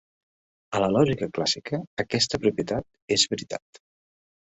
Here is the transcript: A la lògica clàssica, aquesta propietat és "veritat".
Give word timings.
A 0.77 0.81
la 0.83 0.87
lògica 0.93 1.29
clàssica, 1.35 1.81
aquesta 2.07 2.43
propietat 2.47 3.17
és 3.19 3.31
"veritat". 3.37 3.85